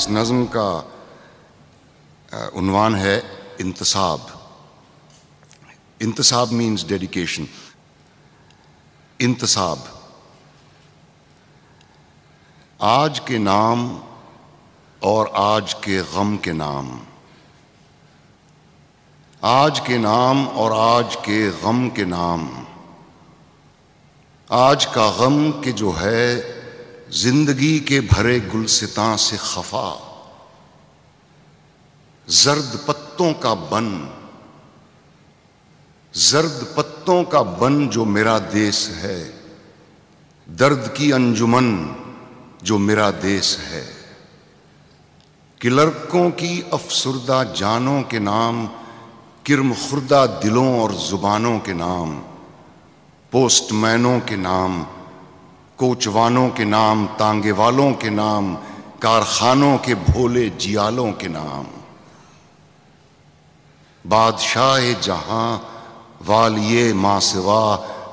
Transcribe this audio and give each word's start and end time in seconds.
इस 0.00 0.08
नज़म 0.08 0.44
का 0.56 0.68
उनवान 2.56 2.94
है 2.94 3.16
इंतसाब। 3.60 4.28
इंतसाब 6.02 6.52
मीन्स 6.52 6.84
डेडिकेशन 6.88 7.48
इंतसाब। 9.20 9.82
आज 12.80 13.18
के 13.18 13.38
नाम 13.38 14.00
और 15.02 15.32
आज 15.36 15.74
के 15.74 16.02
गम 16.14 16.36
के 16.36 16.52
नाम। 16.52 16.88
आज 19.42 19.80
के 19.80 19.98
नाम 19.98 20.46
और 20.48 20.72
आज 20.78 21.16
के 21.16 21.50
गम 21.60 21.88
के 21.90 22.04
नाम। 22.04 22.48
आज 24.50 24.84
का 24.84 25.10
गम 25.18 25.50
के 25.60 25.72
जो 25.72 25.92
है 25.92 26.59
ज़िंदगी 27.12 27.80
के 27.80 28.00
भरे 28.00 28.40
गुलसिता 28.40 29.16
से 29.16 29.36
खफा, 29.36 30.06
जर्द 32.30 32.84
पत्तों 32.88 33.32
का 33.32 33.54
बन, 33.54 34.14
जर्द 36.16 36.74
पत्तों 36.76 37.24
का 37.24 37.42
बन 37.42 37.88
जो 37.88 38.04
मेरा 38.04 38.38
देश 38.38 38.88
है, 38.88 39.34
दर्द 40.50 40.94
की 40.96 41.10
अंजुमन 41.10 41.96
जो 42.62 42.78
मेरा 42.78 43.10
देश 43.10 43.58
है। 43.58 43.86
कि 45.60 45.68
लड़कों 45.68 46.30
की 46.30 46.64
अफसुरदा 46.72 47.44
जानों 47.44 48.02
के 48.02 48.18
नाम 48.18 48.66
किरम 49.46 49.74
खुर्दा 49.74 50.26
दिलों 50.26 50.80
और 50.80 50.94
जुबानों 50.94 51.58
के 51.58 51.72
नाम, 51.72 52.18
पोस्टमैनों 53.32 54.20
के 54.20 54.36
नाम 54.36 54.86
कोचवानों 55.80 56.48
के 56.52 56.64
नाम 56.64 57.06
तांगे 57.16 57.52
वालों 57.52 57.92
के 57.96 58.10
नाम, 58.12 58.54
कारखानों 59.00 59.76
के 59.78 59.94
भोले 59.94 60.48
जियालों 60.60 61.12
के 61.12 61.28
नाम। 61.28 61.66
बादशाह 64.04 65.00
जहाँ, 65.00 65.48
वालिये 66.22 66.92
मासवा 66.92 67.62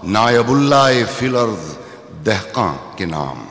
नायबुल्ला 0.05 0.85
फिलर्द 1.05 1.63
दहका 2.23 2.69
के 2.97 3.05
नाम। 3.05 3.43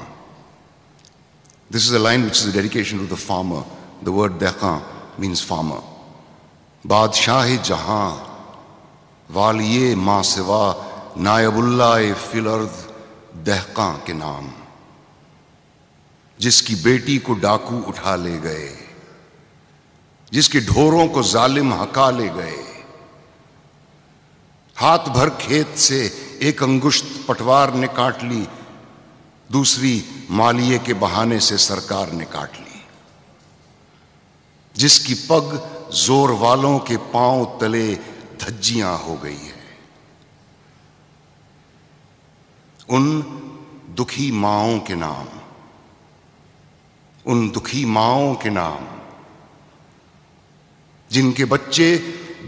This 1.72 1.88
is 1.88 1.94
a 1.94 1.98
line 1.98 2.24
which 2.24 2.36
is 2.36 2.52
dedication 2.52 2.98
to 2.98 3.14
the 3.14 3.18
farmer 3.18 3.64
the 4.04 4.08
word 4.16 4.38
दहका 4.40 4.74
means 5.20 5.44
farmer 5.44 5.82
बादशाह 6.84 7.54
जहाँ, 7.68 8.08
वालिये 9.28 9.94
मासवा 10.08 10.64
नायबुल्ला 11.18 11.94
फिलर्द 12.14 12.85
दहका 13.44 13.92
के 14.06 14.12
नाम, 14.12 14.52
जिसकी 16.40 16.74
बेटी 16.74 17.18
को 17.18 17.34
डाकू 17.34 17.76
उठा 17.82 18.14
ले 18.16 18.36
गए, 18.38 18.68
जिसके 20.32 20.60
ढोरों 20.60 21.06
को 21.08 21.22
जालिम 21.22 21.72
हका 21.74 22.10
ले 22.10 22.28
गए। 22.28 22.64
हाथ 24.76 25.08
भर 25.08 25.30
खेत 25.40 25.76
से 25.78 26.00
एक 26.42 26.62
अंगुश्त 26.62 27.06
पटवार 27.28 27.74
ने 27.74 27.86
काट 27.88 28.22
ली, 28.24 28.46
दूसरी 29.50 30.04
मालिये 30.30 30.78
के 30.78 30.94
बहाने 30.94 31.40
से 31.40 31.56
सरकार 31.58 32.12
ने 32.12 32.24
काट 32.24 32.56
ली, 32.56 32.80
जिसकी 34.74 35.14
पग 35.30 35.58
ज़ोर 35.96 36.30
वालों 36.32 36.78
के 36.78 36.96
पाँव 37.12 37.44
तले 37.60 37.94
धज्जियाँ 38.40 38.96
हो 38.98 39.14
गई 39.16 39.36
है। 39.36 39.65
उन 42.88 43.22
दुखी 43.90 44.30
माओं 44.32 44.78
के 44.78 44.94
नाम, 44.94 45.26
उन 47.26 47.50
दुखी 47.50 47.84
माओं 47.84 48.34
के 48.34 48.50
नाम, 48.50 48.86
जिनके 51.10 51.44
बच्चे 51.44 51.96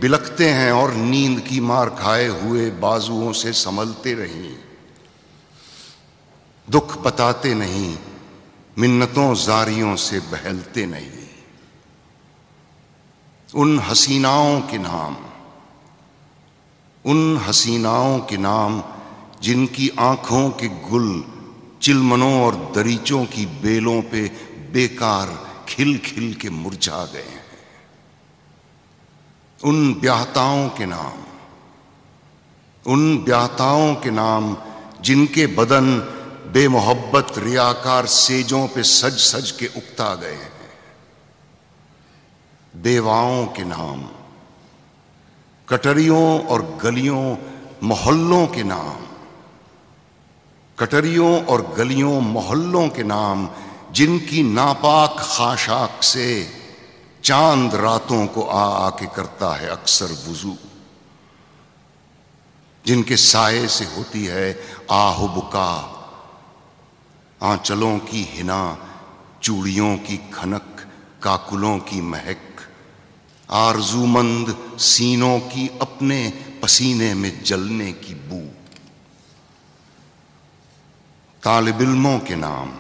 बिलखते 0.01 0.51
हैं 0.51 0.73
और 0.73 0.95
नींद 0.95 1.41
की 1.41 1.61
मार 1.61 1.91
खाए 1.91 2.27
हुए 2.27 2.71
बाजुओं 2.71 3.33
से 3.33 3.53
संभलते 3.53 4.15
रही। 4.15 4.57
दुख 6.71 6.99
बताते 6.99 7.55
नहीं, 7.55 7.97
मिन्नतों 8.79 9.35
जारियों 9.35 9.97
से 9.97 10.21
बहलते 10.21 10.87
नहीं। 10.87 11.27
उन 13.55 13.79
हसीनाओं 13.79 14.61
के 14.61 14.79
नाम, 14.79 15.17
उन 17.05 17.37
हसीनाओं 17.39 18.19
के 18.21 18.37
नाम 18.37 18.83
जिनकी 19.43 19.89
आँखों 19.99 20.51
के 20.51 20.69
गुल 20.69 21.25
चिलमनों 21.83 22.43
और 22.43 22.55
दरीचों 22.75 23.25
की 23.25 23.47
बेलों 23.47 24.03
पे 24.03 24.29
बेकार 24.73 25.29
खिल 25.69 25.99
खिल 25.99 26.35
के 26.35 26.51
मुरझा 26.51 27.05
गए 27.05 27.23
हैं। 27.23 27.47
उन 29.65 29.95
ब्याहताओं 29.95 30.69
के 30.69 30.87
नाम, 30.87 31.25
उन 32.93 33.25
ब्याहताओं 33.25 33.95
के 33.95 34.11
नाम 34.11 34.57
जिनके 35.01 35.47
बदन 35.47 35.99
बेमोहब्बत 36.53 37.39
रियाकार 37.39 38.07
सेजों 38.07 38.67
पे 38.69 38.83
सज 38.83 39.19
सज 39.19 39.51
के 39.51 39.67
उगता 39.67 40.15
गए 40.15 40.35
हैं। 40.35 40.53
बेवाओं 42.75 43.47
के 43.47 43.65
नाम, 43.65 44.09
कटरियों 45.69 46.41
और 46.41 46.79
गलियों, 46.83 47.37
मोहल्लों 47.83 48.47
के 48.47 48.63
नाम 48.63 49.08
कटरियों 50.79 51.45
और 51.45 51.75
गलियों, 51.79 52.21
मोहल्लों 52.21 52.89
के 52.89 53.03
नाम, 53.03 53.49
जिनकी 53.93 54.43
नापाक 54.43 55.17
खाशाक 55.19 56.03
से 56.03 56.51
चाँद 57.25 57.75
रातों 57.75 58.27
को 58.27 58.43
आ 58.43 58.87
आके 58.87 59.07
करता 59.07 59.57
है 59.57 59.69
अक्सर 59.69 60.07
वज़ू। 60.07 60.57
जिनके 62.87 63.17
साय 63.17 63.67
से 63.67 63.85
होती 63.85 64.25
है 64.25 64.61
आह 64.91 65.27
बुका 65.27 65.95
आंचलों 67.43 67.99
की 67.99 68.23
हिना, 68.23 68.79
चूड़ियों 69.43 69.97
की 69.97 70.17
खनक, 70.17 70.87
काकुलों 71.23 71.79
की 71.79 72.01
महक, 72.01 72.61
आरजूमंद 73.51 74.79
सीनों 74.79 75.41
की 75.41 75.79
अपने 75.83 76.33
पसीने 76.63 77.15
में 77.15 77.45
जलने 77.45 77.93
की 77.93 78.15
बू। 78.15 78.58
तालब 81.49 81.81
इल्मों 81.83 82.19
के 82.21 82.37
नाम, 82.37 82.71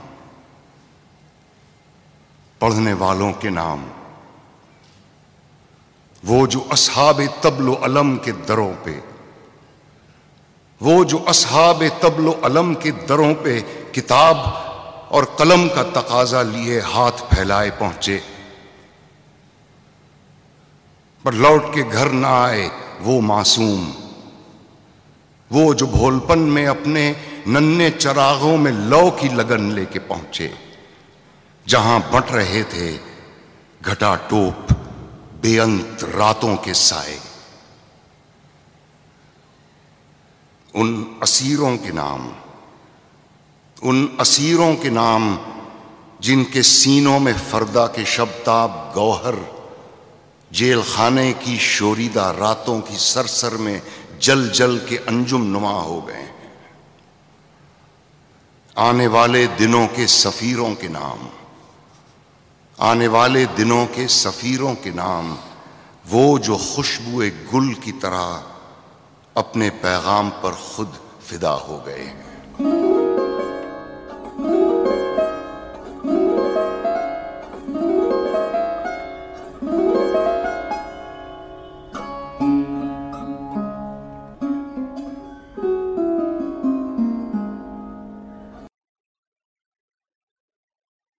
पढ़ने 2.61 2.93
वालों 2.93 3.33
के 3.33 3.51
नाम, 3.51 3.84
वो 6.23 6.47
जो 6.47 6.61
असहाब 6.73 7.23
तबलो 7.43 7.75
अलम 7.89 8.17
के 8.17 8.33
दरों 8.45 8.73
पे, 8.84 8.93
वो 10.81 11.05
जो 11.05 11.19
असहाब 11.28 11.87
तबलो 12.03 12.33
अलम 12.45 12.75
के 12.75 12.91
दरों 13.09 13.33
पे 13.34 13.61
किताब 13.95 14.37
और 15.12 15.25
कलम 15.39 15.67
का 15.69 15.83
तकाजा 15.93 16.43
लिए 16.43 16.81
हाथ 16.87 17.25
फैलाए 17.31 17.71
पहुँचे। 17.81 18.21
पर 21.25 21.34
लौट 21.37 21.75
के 21.75 21.83
घर 21.84 22.12
ना 22.12 22.37
आए 22.45 22.71
वो 23.01 23.21
मासूम, 23.23 23.89
वो 25.51 25.75
जो 25.75 25.87
भोलपन 25.87 26.39
में 26.39 26.67
अपने 26.67 27.11
नन्हे 27.48 27.91
चरागों 27.91 28.56
में 28.56 28.72
लौ 28.72 29.10
की 29.10 29.28
लगन 29.28 29.72
लेके 29.72 29.98
पहुँचे। 29.98 30.54
जहाँ 31.66 32.10
बट 32.14 32.31
रहे 32.31 32.64
थे, 32.64 32.98
घटा 33.82 34.14
टोप, 34.14 34.66
बेअंत 35.42 35.98
रातों 36.04 36.56
के 36.56 36.75
साए। 36.75 37.19
उन 40.74 41.18
असीरों 41.22 41.77
के 41.77 41.92
नाम, 41.92 42.33
उन 43.83 44.16
असीरों 44.21 44.74
के 44.77 44.91
नाम, 44.91 45.39
जिनके 46.21 46.62
सीनों 46.62 47.18
में 47.18 47.39
फरदा 47.39 47.86
के 47.86 48.04
शब्दाब 48.04 48.92
गौहर 48.94 49.36
जेल 50.53 50.83
खाने 50.83 51.33
की 51.33 51.59
शोरीदा 51.59 52.30
रातों 52.30 52.80
की 52.80 52.97
सरसर 52.97 53.56
में 53.56 53.83
जल 54.22 54.48
जल 54.48 54.78
के 54.78 54.97
अंजुम 54.97 55.42
नुमा 55.42 55.71
हो 55.71 56.01
गए। 56.01 56.38
आने 58.78 59.07
वाले 59.07 59.47
दिनों 59.47 59.86
के 59.86 60.07
सफीरों 60.07 60.75
के 60.75 60.89
नाम, 60.89 61.27
आने 62.78 63.07
वाले 63.09 63.45
दिनों 63.47 63.86
के 63.86 64.07
सफीरों 64.09 64.75
के 64.75 64.91
नाम, 64.91 65.36
वो 66.07 66.39
जो 66.39 66.57
खुशबुए 66.57 67.30
गुल 67.30 67.75
की 67.75 67.92
तरह 67.92 68.45
अपने 69.36 69.71
पैगाम 69.83 70.30
पर 70.30 70.54
खुद 70.66 70.98
फिदा 71.28 71.51
हो 71.51 71.78
गए 71.86 72.04
हैं। 72.04 72.88